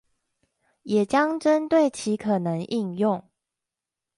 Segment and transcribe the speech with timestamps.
[0.81, 3.23] 也將針對其可能應用